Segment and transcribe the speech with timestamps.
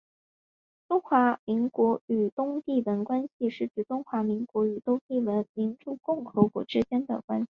[0.87, 7.47] 中华民国与东帝汶关系是指中华民国与东帝汶民主共和国之间的关系。